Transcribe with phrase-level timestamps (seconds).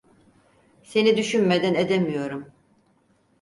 [0.83, 2.53] Seni düşünmeden edemiyorum.